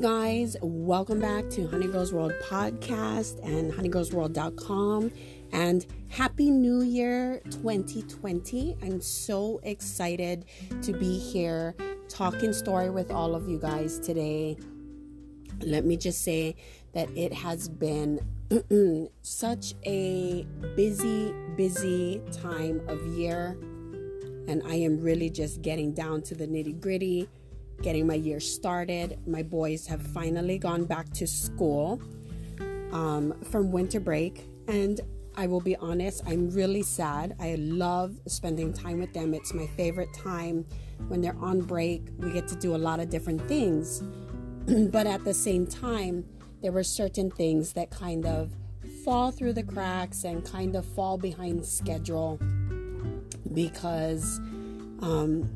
[0.00, 5.10] Guys, welcome back to Honey Girls World podcast and honeygirlsworld.com
[5.52, 8.76] and happy new year 2020.
[8.82, 10.44] I'm so excited
[10.82, 11.74] to be here
[12.08, 14.58] talking story with all of you guys today.
[15.60, 16.56] Let me just say
[16.92, 18.20] that it has been
[19.22, 23.56] such a busy, busy time of year
[24.48, 27.28] and I am really just getting down to the nitty gritty,
[27.82, 29.18] getting my year started.
[29.26, 32.00] My boys have finally gone back to school
[32.92, 35.00] um, from winter break, and
[35.36, 37.36] I will be honest, I'm really sad.
[37.38, 39.34] I love spending time with them.
[39.34, 40.64] It's my favorite time
[41.08, 42.08] when they're on break.
[42.18, 44.02] We get to do a lot of different things.
[44.90, 46.24] but at the same time,
[46.62, 48.50] there were certain things that kind of
[49.04, 52.38] fall through the cracks and kind of fall behind schedule
[53.52, 54.38] because,
[55.00, 55.48] um,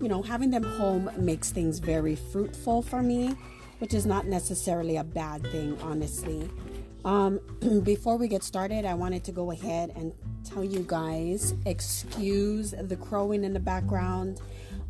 [0.00, 3.34] you know, having them home makes things very fruitful for me,
[3.78, 6.50] which is not necessarily a bad thing, honestly.
[7.04, 7.40] Um,
[7.82, 10.12] before we get started, I wanted to go ahead and
[10.44, 14.40] tell you guys excuse the crowing in the background.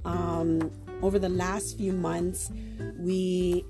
[0.05, 0.71] Um,
[1.03, 2.51] over the last few months,
[2.99, 3.65] we,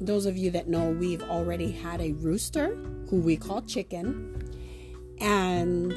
[0.00, 2.74] those of you that know, we've already had a rooster
[3.08, 4.36] who we call Chicken.
[5.20, 5.92] And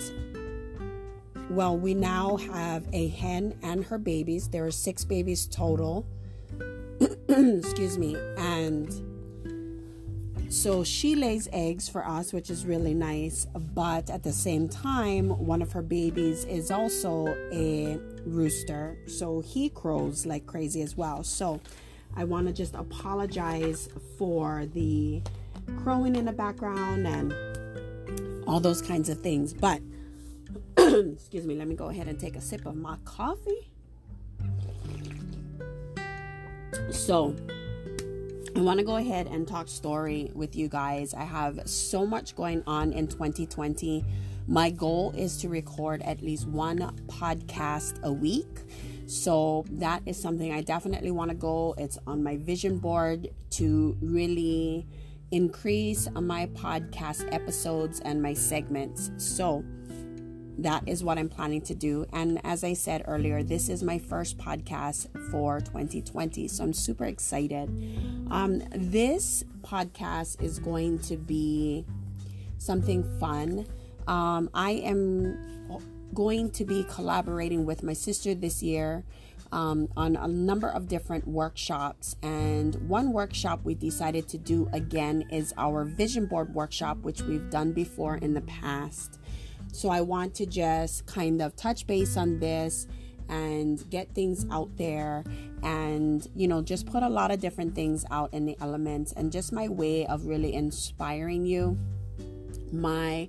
[1.50, 4.50] well, we now have a hen and her babies.
[4.50, 6.06] There are six babies total.
[7.30, 8.16] Excuse me.
[8.38, 9.14] And
[10.54, 13.48] so she lays eggs for us, which is really nice.
[13.74, 18.98] But at the same time, one of her babies is also a rooster.
[19.08, 21.24] So he crows like crazy as well.
[21.24, 21.60] So
[22.16, 25.22] I want to just apologize for the
[25.84, 27.34] crowing in the background and
[28.48, 29.54] all those kinds of things.
[29.54, 29.82] But
[31.14, 33.72] excuse me, let me go ahead and take a sip of my coffee.
[36.92, 37.36] So,
[38.56, 41.14] I want to go ahead and talk story with you guys.
[41.14, 44.06] I have so much going on in 2020.
[44.48, 46.78] My goal is to record at least one
[47.08, 48.60] podcast a week.
[49.08, 51.74] So that is something I definitely want to go.
[51.78, 54.86] It's on my vision board to really
[55.32, 59.10] increase my podcast episodes and my segments.
[59.18, 59.64] So
[60.60, 62.06] that is what I'm planning to do.
[62.14, 66.48] And as I said earlier, this is my first podcast for 2020.
[66.48, 67.70] So I'm super excited.
[68.30, 71.86] Um, this podcast is going to be
[72.58, 73.66] something fun.
[74.08, 75.80] Um, I am
[76.14, 79.04] going to be collaborating with my sister this year.
[79.52, 82.16] Um, on a number of different workshops.
[82.24, 87.52] And one workshop we decided to do again is our vision board workshop, which we've
[87.52, 89.20] done before in the past.
[89.74, 92.88] So I want to just kind of touch base on this
[93.28, 95.24] and get things out there
[95.64, 99.32] and you know just put a lot of different things out in the elements and
[99.32, 101.78] just my way of really inspiring you.
[102.72, 103.28] My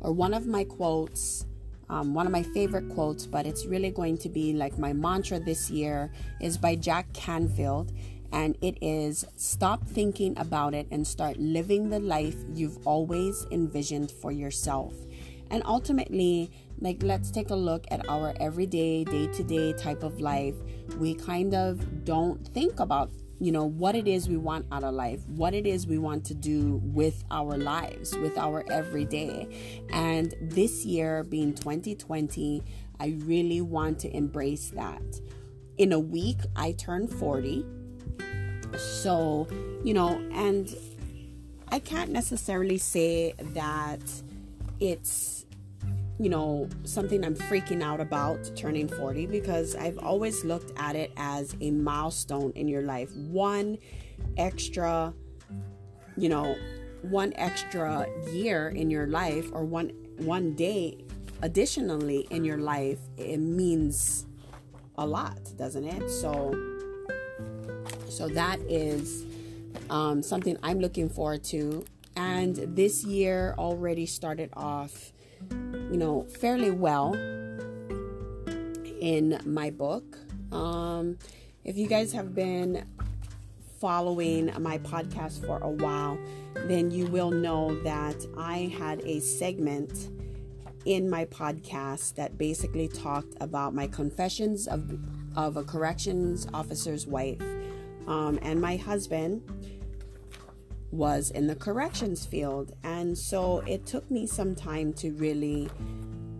[0.00, 1.46] or one of my quotes
[1.88, 5.40] um, one of my favorite quotes but it's really going to be like my mantra
[5.40, 7.90] this year is by jack canfield.
[8.32, 14.10] And it is stop thinking about it and start living the life you've always envisioned
[14.10, 14.92] for yourself
[15.50, 20.20] and ultimately, like, let's take a look at our everyday, day to day type of
[20.20, 20.54] life.
[20.98, 24.94] We kind of don't think about, you know, what it is we want out of
[24.94, 29.48] life, what it is we want to do with our lives, with our everyday.
[29.90, 32.62] And this year being 2020,
[32.98, 35.20] I really want to embrace that.
[35.78, 37.64] In a week, I turn 40.
[38.76, 39.46] So,
[39.84, 40.74] you know, and
[41.68, 44.00] I can't necessarily say that
[44.80, 45.35] it's
[46.18, 51.12] you know something I'm freaking out about turning 40 because I've always looked at it
[51.16, 53.14] as a milestone in your life.
[53.14, 53.78] One
[54.36, 55.12] extra
[56.16, 56.56] you know,
[57.02, 60.96] one extra year in your life or one one day
[61.42, 64.26] additionally in your life it means
[64.96, 66.10] a lot, doesn't it?
[66.10, 66.54] So
[68.08, 69.24] so that is
[69.90, 71.84] um, something I'm looking forward to
[72.16, 75.12] and this year already started off,
[75.50, 77.14] you know, fairly well
[79.00, 80.18] in my book.
[80.52, 81.18] Um,
[81.64, 82.86] if you guys have been
[83.80, 86.18] following my podcast for a while,
[86.54, 90.10] then you will know that I had a segment
[90.84, 94.98] in my podcast that basically talked about my confessions of,
[95.36, 97.42] of a corrections officer's wife.
[98.06, 99.42] Um, and my husband
[100.90, 102.74] was in the corrections field.
[102.84, 105.68] And so it took me some time to really,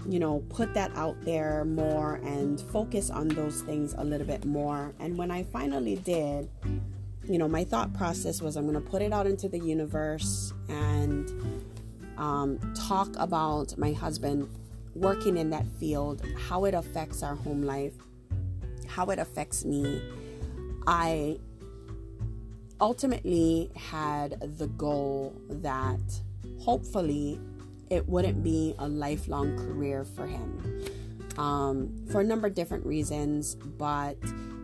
[0.08, 4.44] you know, put that out there more and focus on those things a little bit
[4.44, 4.94] more.
[4.98, 6.48] And when I finally did,
[7.24, 10.52] you know, my thought process was I'm going to put it out into the universe
[10.68, 11.30] and
[12.16, 14.48] um, talk about my husband
[14.94, 17.94] working in that field, how it affects our home life,
[18.86, 20.00] how it affects me.
[20.86, 21.38] I
[22.80, 26.00] ultimately had the goal that
[26.60, 27.40] hopefully
[27.90, 30.84] it wouldn't be a lifelong career for him
[31.38, 34.16] um, for a number of different reasons, but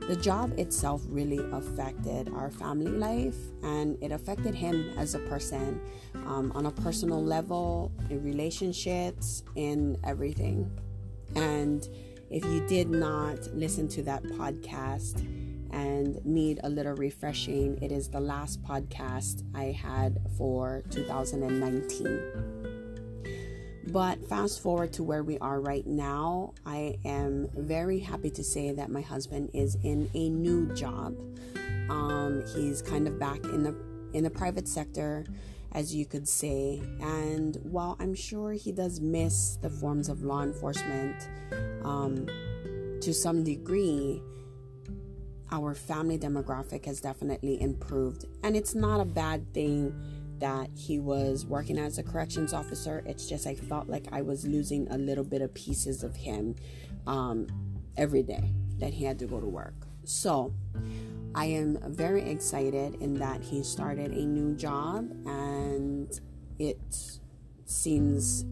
[0.08, 5.80] the job itself really affected our family life and it affected him as a person
[6.26, 10.70] um, on a personal level, in relationships, in everything.
[11.36, 11.86] And
[12.30, 15.24] if you did not listen to that podcast
[15.72, 22.62] and need a little refreshing, it is the last podcast I had for 2019.
[23.88, 28.72] But fast forward to where we are right now, I am very happy to say
[28.72, 31.16] that my husband is in a new job.
[31.90, 33.74] Um, he's kind of back in the
[34.14, 35.24] in the private sector,
[35.72, 36.80] as you could say.
[37.00, 41.28] And while I'm sure he does miss the forms of law enforcement
[41.82, 42.26] um,
[43.00, 44.22] to some degree,
[45.52, 49.94] our family demographic has definitely improved, and it's not a bad thing
[50.40, 53.04] that he was working as a corrections officer.
[53.06, 56.56] It's just I felt like I was losing a little bit of pieces of him
[57.06, 57.46] um,
[57.96, 59.75] every day that he had to go to work.
[60.04, 60.52] So
[61.34, 66.10] I am very excited in that he started a new job and
[66.58, 66.81] it
[67.64, 68.44] seems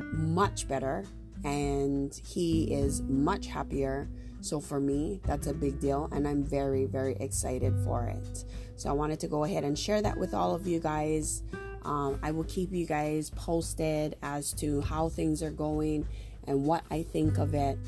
[0.00, 1.04] much better
[1.44, 4.08] and he is much happier.
[4.40, 8.44] So for me, that's a big deal and I'm very, very excited for it.
[8.76, 11.42] So I wanted to go ahead and share that with all of you guys.
[11.84, 16.06] Um, I will keep you guys posted as to how things are going
[16.46, 17.78] and what I think of it.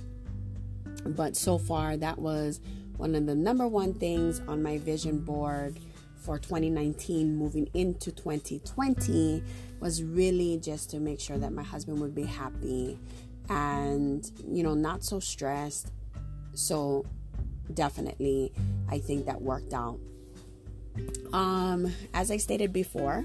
[1.05, 2.61] But so far, that was
[2.97, 5.79] one of the number one things on my vision board
[6.21, 9.43] for 2019 moving into 2020
[9.81, 12.99] was really just to make sure that my husband would be happy
[13.49, 15.91] and you know not so stressed
[16.55, 17.05] so
[17.75, 18.53] definitely
[18.89, 19.99] i think that worked out
[21.33, 23.25] um, as I stated before,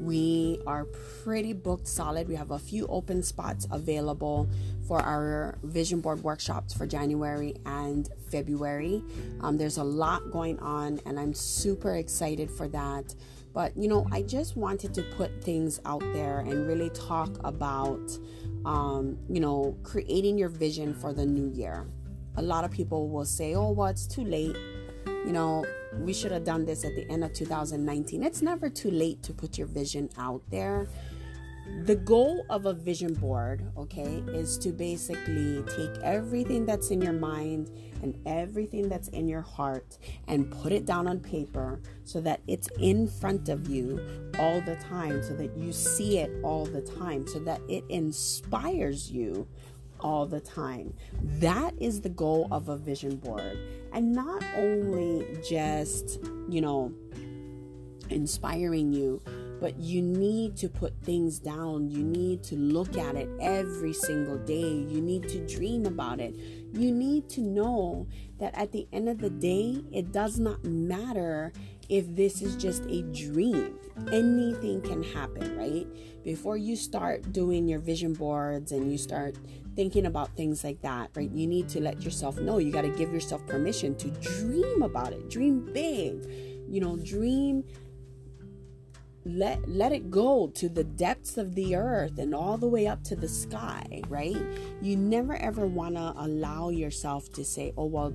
[0.00, 0.84] we are
[1.24, 2.28] pretty booked solid.
[2.28, 4.48] We have a few open spots available
[4.86, 9.02] for our vision board workshops for January and February.
[9.40, 13.14] Um, there's a lot going on, and I'm super excited for that.
[13.52, 18.16] But you know, I just wanted to put things out there and really talk about,
[18.64, 21.86] um, you know, creating your vision for the new year.
[22.36, 24.56] A lot of people will say, oh, well, it's too late
[25.24, 25.64] you know,
[25.98, 28.22] we should have done this at the end of 2019.
[28.22, 30.88] It's never too late to put your vision out there.
[31.84, 37.12] The goal of a vision board, okay, is to basically take everything that's in your
[37.12, 37.70] mind
[38.02, 42.68] and everything that's in your heart and put it down on paper so that it's
[42.80, 44.00] in front of you
[44.38, 49.10] all the time, so that you see it all the time, so that it inspires
[49.12, 49.46] you
[50.00, 50.94] all the time.
[51.22, 53.58] That is the goal of a vision board.
[53.92, 56.92] And not only just, you know,
[58.08, 59.22] inspiring you,
[59.60, 61.90] but you need to put things down.
[61.90, 64.86] You need to look at it every single day.
[64.88, 66.34] You need to dream about it.
[66.72, 68.06] You need to know
[68.38, 71.52] that at the end of the day, it does not matter
[71.90, 73.78] if this is just a dream.
[74.10, 75.86] Anything can happen, right?
[76.24, 79.36] Before you start doing your vision boards and you start
[79.80, 81.30] thinking about things like that, right?
[81.30, 81.56] You mm-hmm.
[81.56, 82.58] need to let yourself know.
[82.58, 85.30] You got to give yourself permission to dream about it.
[85.30, 86.22] Dream big.
[86.68, 87.64] You know, dream
[89.24, 93.02] let let it go to the depths of the earth and all the way up
[93.04, 94.36] to the sky, right?
[94.82, 98.12] You never ever want to allow yourself to say, "Oh, well,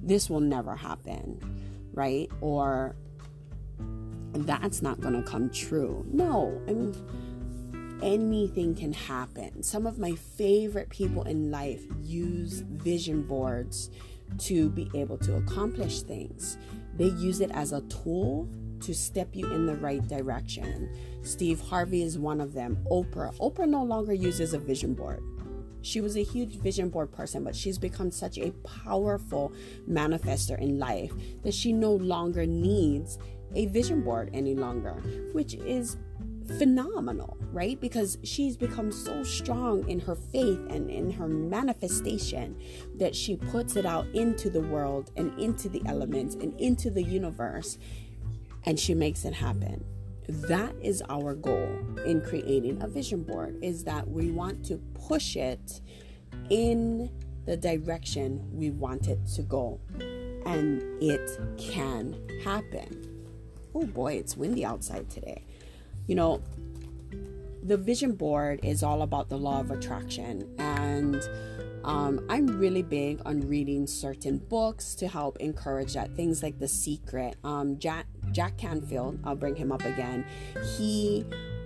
[0.00, 1.40] this will never happen."
[1.94, 2.30] Right?
[2.40, 2.94] Or
[4.34, 6.06] that's not going to come true.
[6.12, 6.94] No, I mean
[8.02, 9.62] anything can happen.
[9.62, 13.90] Some of my favorite people in life use vision boards
[14.38, 16.58] to be able to accomplish things.
[16.96, 18.48] They use it as a tool
[18.80, 20.94] to step you in the right direction.
[21.22, 22.78] Steve Harvey is one of them.
[22.90, 23.36] Oprah.
[23.38, 25.22] Oprah no longer uses a vision board.
[25.82, 28.50] She was a huge vision board person, but she's become such a
[28.84, 29.52] powerful
[29.88, 31.12] manifester in life
[31.44, 33.18] that she no longer needs
[33.54, 34.94] a vision board any longer,
[35.32, 35.96] which is
[36.58, 37.80] phenomenal, right?
[37.80, 42.56] Because she's become so strong in her faith and in her manifestation
[42.96, 47.02] that she puts it out into the world and into the elements and into the
[47.02, 47.78] universe
[48.64, 49.84] and she makes it happen.
[50.28, 55.36] That is our goal in creating a vision board is that we want to push
[55.36, 55.80] it
[56.50, 57.10] in
[57.44, 59.80] the direction we want it to go.
[60.44, 63.02] and it can happen.
[63.74, 65.44] Oh boy, it's windy outside today.
[66.06, 66.42] You know,
[67.62, 71.20] the vision board is all about the law of attraction, and
[71.86, 76.14] um, I'm really big on reading certain books to help encourage that.
[76.16, 77.36] Things like The Secret.
[77.44, 80.26] Um, Jack, Jack Canfield, I'll bring him up again.
[80.76, 81.24] He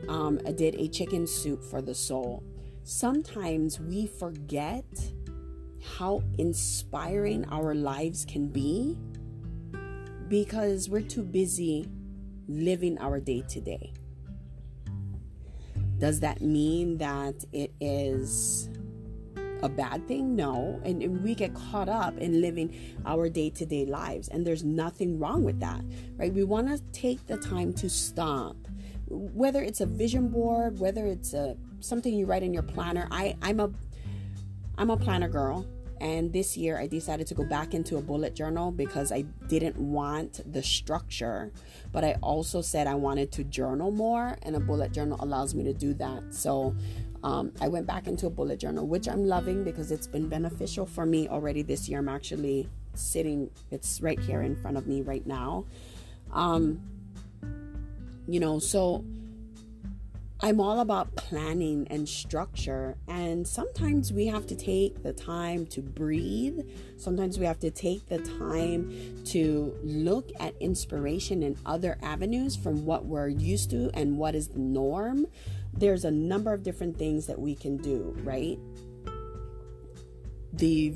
[0.08, 2.42] um, did a chicken soup for the soul.
[2.82, 4.84] Sometimes we forget
[5.96, 8.98] how inspiring our lives can be
[10.28, 11.88] because we're too busy
[12.46, 13.92] living our day to day.
[16.00, 18.70] Does that mean that it is
[19.62, 20.34] a bad thing?
[20.34, 20.80] No.
[20.82, 25.18] And, we get caught up in living our day to day lives, and there's nothing
[25.18, 25.82] wrong with that,
[26.16, 26.32] right?
[26.32, 28.56] We want to take the time to stop.
[29.08, 33.06] Whether it's a vision board, whether it's a something you write in your planner.
[33.10, 33.70] I, I'm a
[34.78, 35.66] I'm a planner girl.
[36.00, 39.76] And this year I decided to go back into a bullet journal because I didn't
[39.76, 41.52] want the structure,
[41.92, 45.62] but I also said I wanted to journal more, and a bullet journal allows me
[45.64, 46.22] to do that.
[46.34, 46.74] So
[47.22, 50.86] um, I went back into a bullet journal, which I'm loving because it's been beneficial
[50.86, 51.98] for me already this year.
[51.98, 55.66] I'm actually sitting, it's right here in front of me right now.
[56.32, 56.80] Um,
[58.26, 59.04] you know, so
[60.42, 65.82] I'm all about planning and structure, and sometimes we have to take the time to
[65.82, 66.60] breathe.
[66.96, 72.86] Sometimes we have to take the time to look at inspiration in other avenues from
[72.86, 75.26] what we're used to and what is the norm.
[75.74, 78.58] There's a number of different things that we can do, right?
[80.54, 80.94] The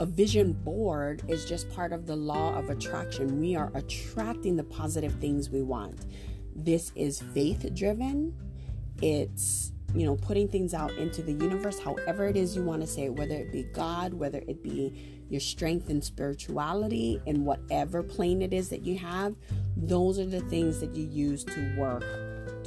[0.00, 3.40] a vision board is just part of the law of attraction.
[3.40, 6.00] We are attracting the positive things we want
[6.54, 8.34] this is faith driven.
[9.02, 12.86] It's, you know, putting things out into the universe, however it is you want to
[12.86, 18.42] say whether it be God, whether it be your strength and spirituality, in whatever plane
[18.42, 19.34] it is that you have,
[19.76, 22.04] those are the things that you use to work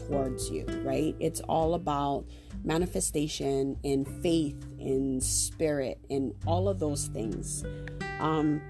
[0.08, 1.16] towards you, right?
[1.20, 2.26] It's all about
[2.64, 7.64] manifestation and faith, and spirit, and all of those things.
[8.20, 8.62] Um,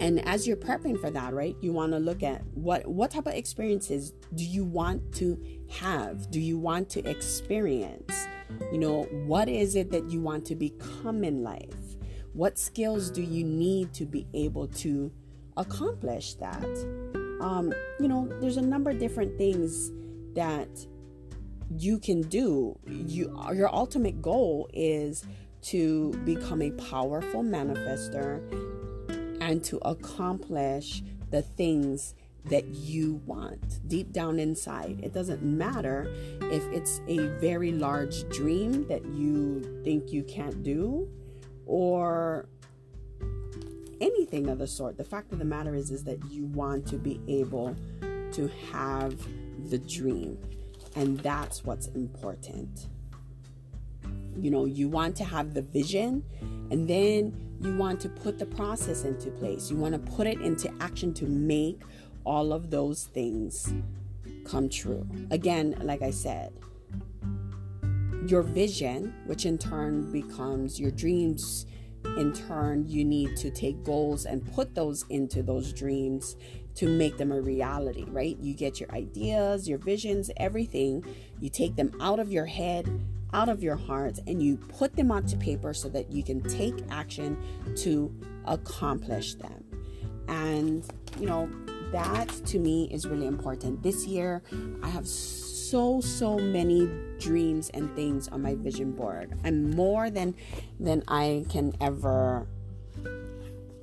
[0.00, 3.26] and as you're prepping for that right you want to look at what what type
[3.26, 5.40] of experiences do you want to
[5.70, 6.30] have?
[6.30, 8.26] Do you want to experience?
[8.72, 11.96] You know what is it that you want to become in life?
[12.32, 15.12] What skills do you need to be able to
[15.56, 16.64] accomplish that?
[17.40, 19.90] Um, you know there's a number of different things
[20.34, 20.68] that
[21.76, 22.78] you can do.
[22.86, 25.24] You your ultimate goal is
[25.60, 28.40] to become a powerful manifester
[29.48, 32.14] and to accomplish the things
[32.44, 35.00] that you want deep down inside.
[35.02, 36.12] It doesn't matter
[36.42, 41.08] if it's a very large dream that you think you can't do
[41.64, 42.46] or
[44.02, 44.98] anything of the sort.
[44.98, 47.74] The fact of the matter is is that you want to be able
[48.32, 49.18] to have
[49.70, 50.38] the dream.
[50.94, 52.88] And that's what's important.
[54.36, 56.22] You know, you want to have the vision
[56.70, 59.70] and then you want to put the process into place.
[59.70, 61.82] You want to put it into action to make
[62.24, 63.72] all of those things
[64.44, 65.06] come true.
[65.30, 66.52] Again, like I said,
[68.26, 71.66] your vision, which in turn becomes your dreams,
[72.16, 76.36] in turn, you need to take goals and put those into those dreams
[76.74, 78.36] to make them a reality, right?
[78.40, 81.04] You get your ideas, your visions, everything,
[81.40, 82.88] you take them out of your head
[83.32, 86.74] out of your heart and you put them onto paper so that you can take
[86.90, 87.36] action
[87.76, 88.14] to
[88.46, 89.64] accomplish them.
[90.28, 90.84] And,
[91.18, 91.48] you know,
[91.92, 93.82] that to me is really important.
[93.82, 94.42] This year,
[94.82, 99.38] I have so so many dreams and things on my vision board.
[99.44, 100.34] I'm more than
[100.80, 102.46] than I can ever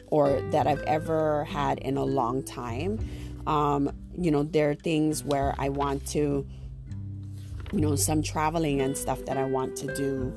[0.07, 2.99] or that I've ever had in a long time.
[3.45, 6.45] Um, you know, there are things where I want to
[7.71, 10.35] you know, some traveling and stuff that I want to do.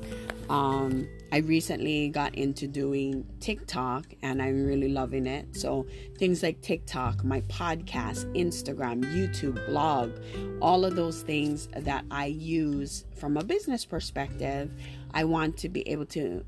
[0.49, 5.55] Um, I recently got into doing TikTok and I'm really loving it.
[5.55, 5.85] So,
[6.17, 10.11] things like TikTok, my podcast, Instagram, YouTube, blog,
[10.59, 14.73] all of those things that I use from a business perspective,
[15.13, 16.43] I want to be able to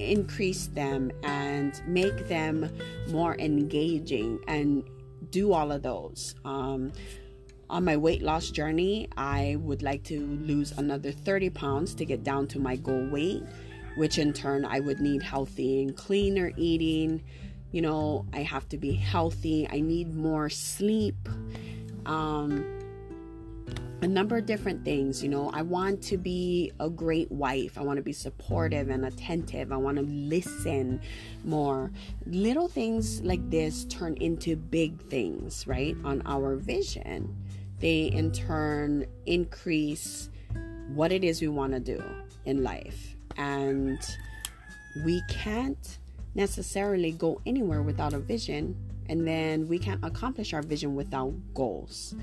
[0.00, 2.76] increase them and make them
[3.10, 4.82] more engaging and
[5.30, 6.34] do all of those.
[6.44, 6.92] Um,
[7.70, 12.22] on my weight loss journey, I would like to lose another 30 pounds to get
[12.22, 13.42] down to my goal weight,
[13.96, 17.22] which in turn I would need healthy and cleaner eating.
[17.72, 19.68] You know, I have to be healthy.
[19.70, 21.28] I need more sleep.
[22.06, 22.64] Um,
[24.04, 25.22] a number of different things.
[25.22, 27.78] You know, I want to be a great wife.
[27.78, 29.72] I want to be supportive and attentive.
[29.72, 31.00] I want to listen
[31.42, 31.90] more.
[32.26, 35.96] Little things like this turn into big things, right?
[36.04, 37.34] On our vision.
[37.80, 40.30] They in turn increase
[40.94, 42.02] what it is we want to do
[42.44, 43.16] in life.
[43.36, 43.98] And
[45.04, 45.98] we can't
[46.34, 48.76] necessarily go anywhere without a vision
[49.08, 52.14] and then we can't accomplish our vision without goals.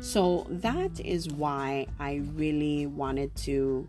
[0.00, 3.86] So that is why I really wanted to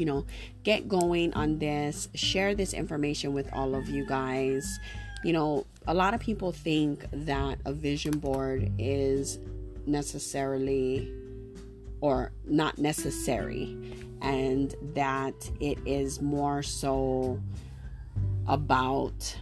[0.00, 0.24] you know,
[0.62, 4.80] get going on this, share this information with all of you guys.
[5.22, 9.38] You know, a lot of people think that a vision board is
[9.86, 11.12] necessarily
[12.00, 13.76] or not necessary
[14.22, 17.40] and that it is more so
[18.46, 19.36] about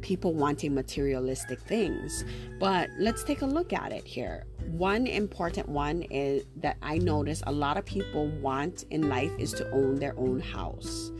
[0.00, 2.24] people wanting materialistic things.
[2.58, 4.44] But let's take a look at it here.
[4.66, 9.52] One important one is that I notice a lot of people want in life is
[9.54, 11.12] to own their own house,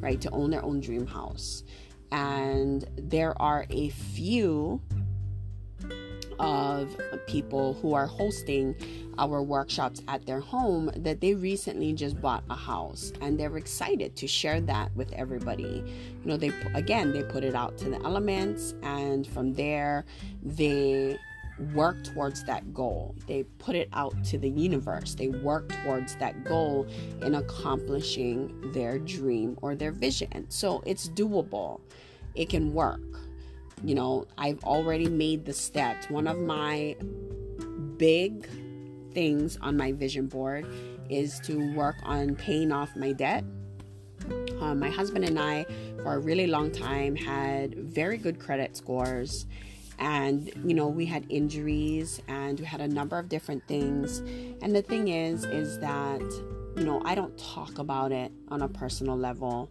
[0.00, 0.20] right?
[0.20, 1.64] To own their own dream house.
[2.16, 4.80] And there are a few
[6.38, 6.96] of
[7.26, 8.74] people who are hosting
[9.18, 14.16] our workshops at their home that they recently just bought a house and they're excited
[14.16, 15.84] to share that with everybody.
[16.22, 20.06] You know, they again, they put it out to the elements and from there
[20.42, 21.18] they
[21.74, 23.14] work towards that goal.
[23.26, 25.14] They put it out to the universe.
[25.14, 26.86] They work towards that goal
[27.20, 30.46] in accomplishing their dream or their vision.
[30.48, 31.80] So it's doable.
[32.36, 33.00] It can work
[33.84, 36.08] you know, I've already made the steps.
[36.08, 36.96] One of my
[37.96, 38.48] big
[39.12, 40.66] things on my vision board
[41.08, 43.44] is to work on paying off my debt.
[44.60, 45.66] Um, my husband and I,
[46.02, 49.46] for a really long time, had very good credit scores.
[49.98, 54.18] And, you know, we had injuries and we had a number of different things.
[54.62, 56.20] And the thing is, is that,
[56.76, 59.70] you know, I don't talk about it on a personal level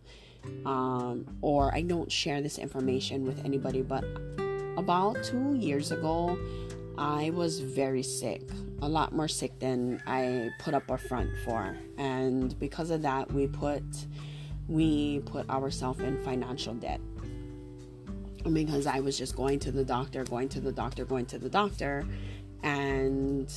[0.66, 3.82] um, or I don't share this information with anybody.
[3.82, 4.04] But
[4.78, 6.38] about two years ago,
[6.98, 8.42] I was very sick,
[8.82, 13.32] a lot more sick than I put up a front for, and because of that,
[13.32, 13.84] we put
[14.68, 17.00] we put ourselves in financial debt
[18.52, 21.50] because I was just going to the doctor, going to the doctor, going to the
[21.50, 22.06] doctor,
[22.64, 23.52] and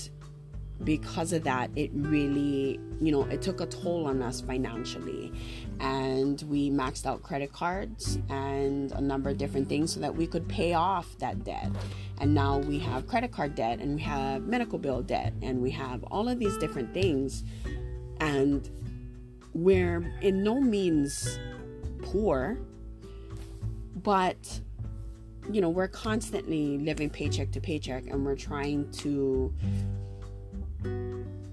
[0.84, 5.32] because of that, it really, you know, it took a toll on us financially.
[5.80, 10.26] And we maxed out credit cards and a number of different things so that we
[10.26, 11.70] could pay off that debt.
[12.20, 15.70] And now we have credit card debt and we have medical bill debt and we
[15.72, 17.44] have all of these different things.
[18.20, 18.68] And
[19.54, 21.38] we're in no means
[22.02, 22.58] poor,
[24.02, 24.60] but
[25.50, 29.52] you know, we're constantly living paycheck to paycheck and we're trying to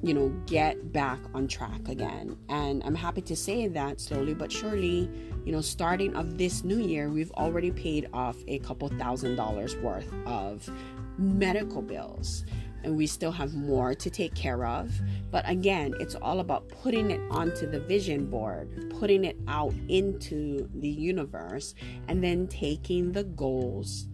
[0.05, 2.37] you know, get back on track again.
[2.47, 5.09] And I'm happy to say that slowly but surely,
[5.43, 9.75] you know, starting of this new year, we've already paid off a couple thousand dollars
[9.77, 10.69] worth of
[11.17, 12.45] medical bills.
[12.83, 14.91] And we still have more to take care of.
[15.31, 20.69] But again, it's all about putting it onto the vision board, putting it out into
[20.75, 21.73] the universe,
[22.07, 24.05] and then taking the goals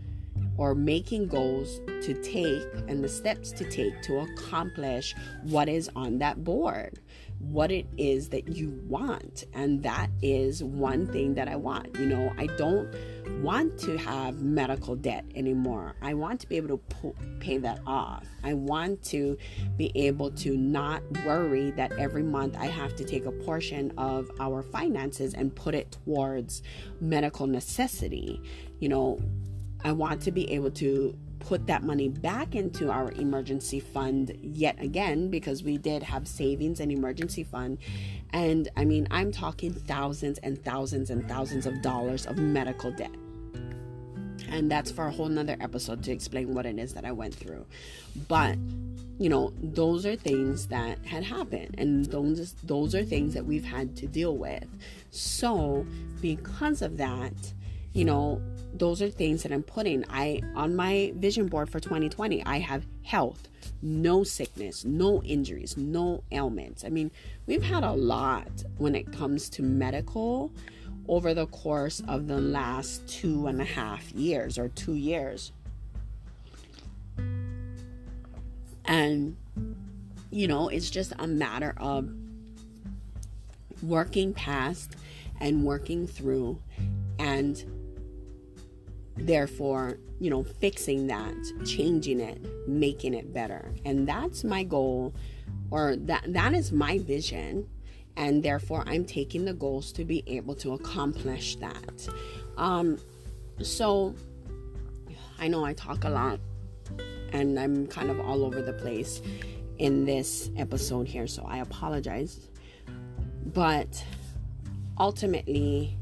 [0.58, 6.20] or making goals to take and the steps to take to accomplish what is on
[6.20, 7.00] that board,
[7.40, 9.46] what it is that you want.
[9.54, 11.98] And that is one thing that I want.
[11.98, 12.94] You know, I don't
[13.42, 15.96] want to have medical debt anymore.
[16.02, 18.28] I want to be able to pay that off.
[18.44, 19.38] I want to
[19.78, 24.30] be able to not worry that every month I have to take a portion of
[24.40, 26.62] our finances and put it towards
[27.00, 28.42] medical necessity.
[28.80, 29.20] You know,
[29.84, 34.80] I want to be able to put that money back into our emergency fund yet
[34.80, 37.78] again because we did have savings and emergency fund.
[38.34, 43.14] And i mean i'm talking thousands and thousands and thousands of dollars of medical debt.
[44.50, 47.36] And that's for a whole nother episode to explain what it is that i went
[47.36, 47.66] through.
[48.28, 48.58] But
[49.18, 51.76] you know those are things that had happened.
[51.78, 54.66] And those those are things that we've had to deal with.
[55.10, 55.86] So
[56.22, 57.34] because of that
[57.94, 58.42] you know
[58.74, 60.06] those are things that i'm putting.
[60.10, 63.48] I on my vision board for 2020 i have health
[63.82, 66.84] no sickness no injuries no ailments.
[66.84, 67.12] I mean
[67.46, 70.52] we've had a lot when it comes to medical
[71.08, 75.52] over the course of the last two and a half years or two years.
[78.86, 79.36] And
[80.32, 82.10] you know it's just a matter of
[83.84, 84.96] working past
[85.40, 86.60] and working through
[87.18, 87.64] and
[89.18, 93.74] therefore, you know, fixing that, changing it, making it better.
[93.86, 95.14] And that's my goal
[95.70, 97.68] or that that is my vision
[98.18, 102.08] and therefore I'm taking the goals to be able to accomplish that.
[102.58, 102.98] Um
[103.62, 104.16] so
[105.40, 106.40] I know I talk a lot
[107.32, 109.22] and I'm kind of all over the place
[109.78, 112.40] in this episode here, so I apologize.
[113.46, 114.04] But
[115.00, 115.98] ultimately,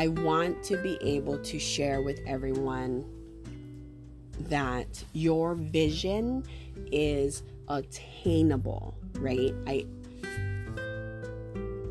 [0.00, 3.04] I want to be able to share with everyone
[4.48, 6.42] that your vision
[6.90, 9.52] is attainable, right?
[9.66, 9.84] I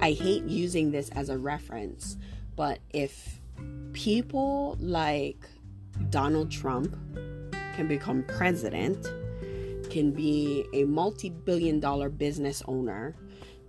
[0.01, 2.17] I hate using this as a reference,
[2.55, 3.39] but if
[3.93, 5.47] people like
[6.09, 6.97] Donald Trump
[7.75, 9.05] can become president,
[9.91, 13.15] can be a multi billion dollar business owner,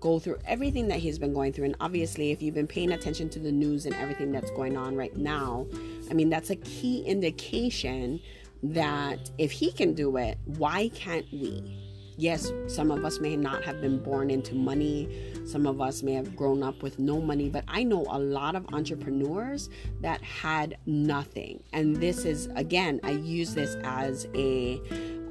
[0.01, 1.67] go through everything that he's been going through.
[1.67, 4.97] And obviously, if you've been paying attention to the news and everything that's going on
[4.97, 5.67] right now,
[6.11, 8.21] I mean, that's a key indication
[8.63, 11.77] that if he can do it, why can't we?
[12.17, 15.09] Yes, some of us may not have been born into money.
[15.47, 18.55] Some of us may have grown up with no money, but I know a lot
[18.55, 19.71] of entrepreneurs
[20.03, 21.63] that had nothing.
[21.73, 24.83] And this is, again, I use this as a,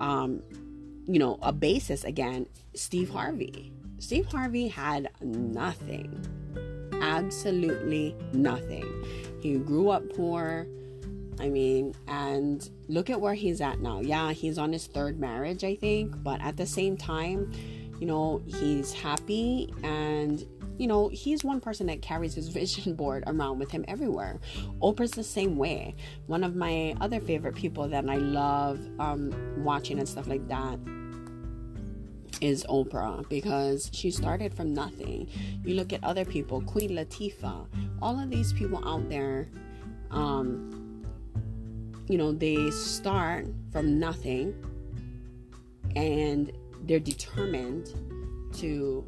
[0.01, 0.41] um,
[1.05, 2.47] you know, a basis again.
[2.73, 3.71] Steve Harvey.
[3.99, 6.25] Steve Harvey had nothing.
[7.01, 8.85] Absolutely nothing.
[9.41, 10.67] He grew up poor.
[11.39, 14.01] I mean, and look at where he's at now.
[14.01, 17.51] Yeah, he's on his third marriage, I think, but at the same time,
[17.99, 20.45] you know, he's happy and
[20.77, 24.39] you know, he's one person that carries his vision board around with him everywhere.
[24.81, 25.93] Oprah's the same way.
[26.27, 30.79] One of my other favorite people that I love um, watching and stuff like that
[32.41, 35.29] is Oprah because she started from nothing.
[35.63, 37.67] You look at other people, Queen Latifah,
[38.01, 39.47] all of these people out there,
[40.11, 41.05] um,
[42.07, 44.53] you know, they start from nothing
[45.95, 46.51] and
[46.83, 47.93] they're determined
[48.53, 49.05] to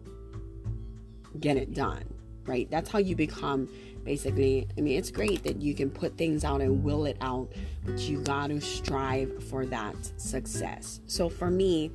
[1.40, 2.04] get it done,
[2.46, 2.70] right?
[2.70, 3.68] That's how you become
[4.04, 4.68] basically.
[4.78, 7.52] I mean, it's great that you can put things out and will it out,
[7.86, 11.02] but you got to strive for that success.
[11.08, 11.92] So for me,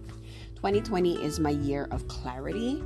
[0.67, 2.83] 2020 is my year of clarity,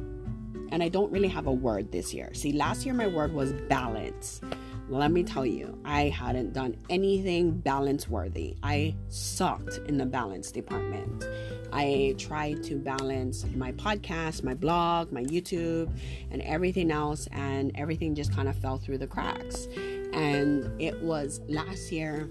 [0.70, 2.28] and I don't really have a word this year.
[2.34, 4.42] See, last year my word was balance.
[4.90, 8.54] Let me tell you, I hadn't done anything balance worthy.
[8.62, 11.24] I sucked in the balance department.
[11.72, 15.90] I tried to balance my podcast, my blog, my YouTube,
[16.30, 19.68] and everything else, and everything just kind of fell through the cracks.
[20.12, 22.28] And it was last year,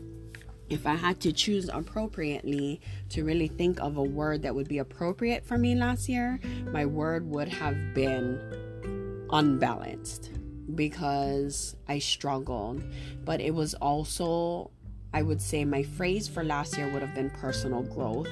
[0.69, 4.77] if I had to choose appropriately to really think of a word that would be
[4.77, 6.39] appropriate for me last year,
[6.71, 10.31] my word would have been unbalanced
[10.75, 12.83] because I struggled.
[13.25, 14.71] But it was also,
[15.13, 18.29] I would say, my phrase for last year would have been personal growth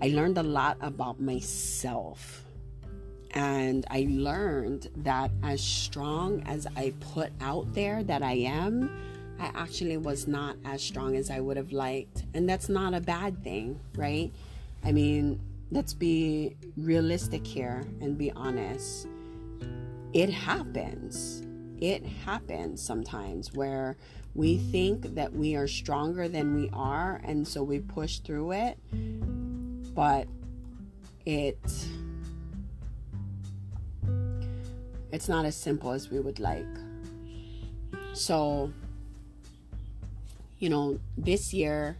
[0.00, 2.44] I learned a lot about myself.
[3.32, 8.90] And I learned that as strong as I put out there that I am,
[9.38, 12.24] I actually was not as strong as I would have liked.
[12.34, 14.32] And that's not a bad thing, right?
[14.84, 19.06] I mean, let's be realistic here and be honest.
[20.12, 21.42] It happens.
[21.80, 23.96] It happens sometimes where
[24.34, 28.78] we think that we are stronger than we are, and so we push through it
[29.98, 30.28] but
[31.26, 31.58] it
[35.10, 36.64] it's not as simple as we would like.
[38.12, 38.72] So,
[40.58, 41.96] you know, this year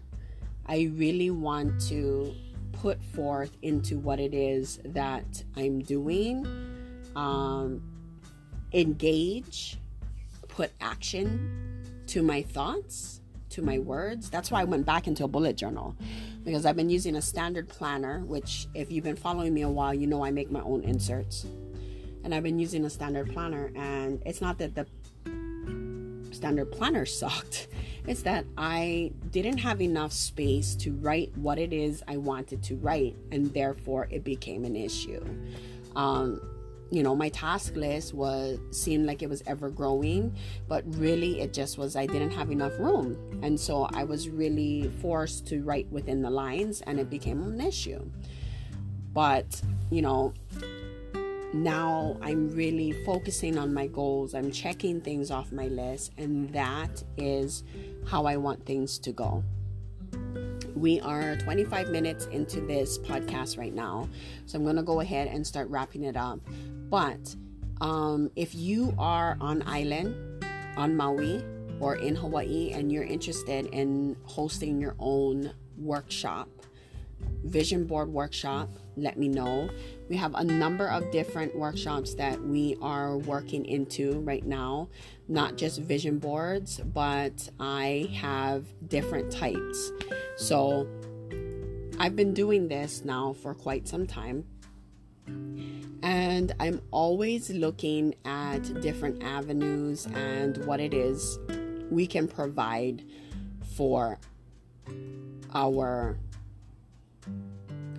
[0.66, 2.34] I really want to
[2.72, 6.46] put forth into what it is that I'm doing,
[7.16, 7.82] um,
[8.72, 9.78] engage,
[10.48, 14.30] put action to my thoughts, to my words.
[14.30, 15.96] That's why I went back into a bullet journal
[16.44, 19.92] because I've been using a standard planner, which, if you've been following me a while,
[19.92, 21.46] you know I make my own inserts.
[22.24, 24.86] And I've been using a standard planner, and it's not that the
[26.32, 27.68] standard planner sucked,
[28.08, 32.76] it's that I didn't have enough space to write what it is I wanted to
[32.76, 35.22] write, and therefore it became an issue.
[35.94, 36.40] Um,
[36.90, 40.34] you know my task list was seemed like it was ever growing
[40.68, 44.90] but really it just was i didn't have enough room and so i was really
[45.02, 48.02] forced to write within the lines and it became an issue
[49.12, 50.32] but you know
[51.62, 57.02] now i'm really focusing on my goals i'm checking things off my list and that
[57.16, 57.64] is
[58.06, 59.42] how i want things to go
[60.78, 64.08] we are 25 minutes into this podcast right now.
[64.46, 66.38] So I'm going to go ahead and start wrapping it up.
[66.88, 67.34] But
[67.80, 70.44] um, if you are on island,
[70.76, 71.44] on Maui,
[71.80, 76.48] or in Hawaii and you're interested in hosting your own workshop,
[77.44, 79.70] vision board workshop, let me know.
[80.08, 84.88] We have a number of different workshops that we are working into right now,
[85.28, 89.92] not just vision boards, but I have different types.
[90.36, 90.88] So
[91.98, 94.44] I've been doing this now for quite some time.
[96.02, 101.38] And I'm always looking at different avenues and what it is
[101.90, 103.04] we can provide
[103.76, 104.18] for
[105.52, 106.18] our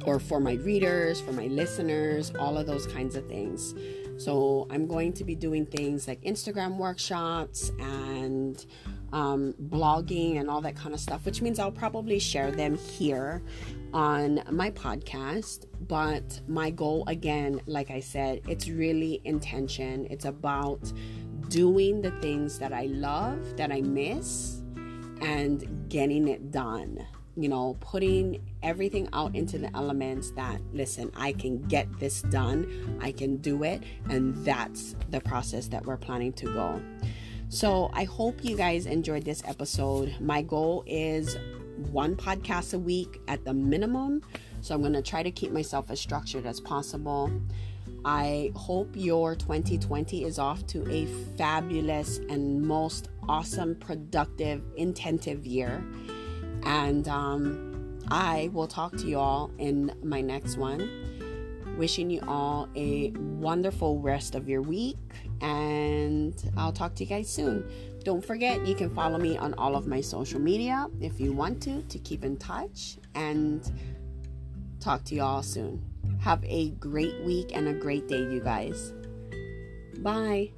[0.06, 3.76] or for my readers, for my listeners, all of those kinds of things.
[4.18, 8.66] So I'm going to be doing things like Instagram workshops and
[9.14, 13.42] um, blogging and all that kind of stuff, which means I'll probably share them here
[13.94, 15.68] on my podcast.
[15.88, 20.06] But my goal, again, like I said, it's really intention.
[20.10, 20.92] It's about
[21.48, 24.62] doing the things that I love, that I miss,
[25.22, 27.06] and getting it done
[27.41, 32.99] you know, putting everything out into the elements that, listen, I can get this done,
[33.02, 36.82] I can do it, and that's the process that we're planning to go.
[37.49, 40.15] So I hope you guys enjoyed this episode.
[40.19, 41.38] My goal is
[41.91, 44.21] one podcast a week at the minimum.
[44.62, 47.32] So I'm going to try to keep myself as structured as possible.
[48.06, 51.06] I hope your 2020 is off to a
[51.38, 55.84] fabulous and most awesome, productive, intensive year.
[56.63, 60.89] And um, I will talk to you all in my next one.
[61.78, 64.98] Wishing you all a wonderful rest of your week,
[65.39, 67.63] and I'll talk to you guys soon.
[68.04, 71.62] Don't forget, you can follow me on all of my social media if you want
[71.63, 73.72] to, to keep in touch, and
[74.82, 75.82] talk to you all soon.
[76.19, 78.93] Have a great week and a great day, you guys.
[80.00, 80.52] Bye.